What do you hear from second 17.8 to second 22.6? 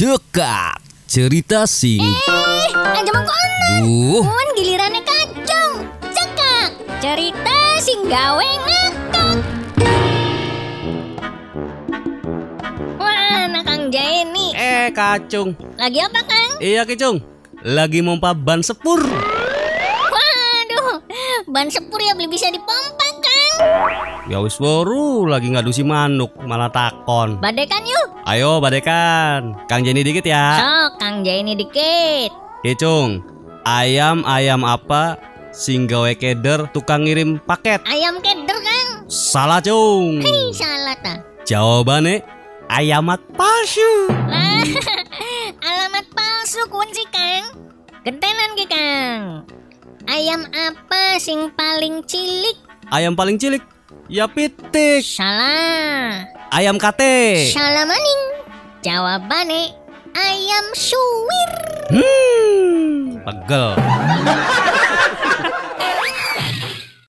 mompa ban sepur. Waduh, ban sepur ya beli bisa